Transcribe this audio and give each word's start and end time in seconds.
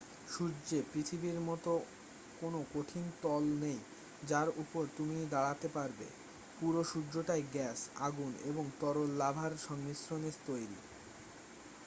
সূর্যে 0.29 0.79
পৃথিবীর 0.91 1.37
মত 1.41 1.65
কোনো 2.39 2.59
কঠিন 2.73 3.05
তল 3.21 3.43
নেই 3.61 3.79
যার 4.23 4.49
উপর 4.63 4.83
তুমি 4.97 5.17
দাঁড়াতে 5.31 5.67
পারবে 5.69 6.07
পুরো 6.57 6.81
সূর্যটাই 6.83 7.43
গ্যাস 7.53 7.79
আগুন 8.07 8.31
এবং 8.45 8.65
তরল 8.79 9.09
লাভার 9.17 9.53
সংমিশ্রণে 9.67 10.31
তৈরী 10.45 10.79